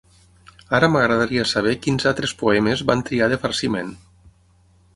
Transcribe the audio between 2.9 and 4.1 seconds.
van triar de farciment.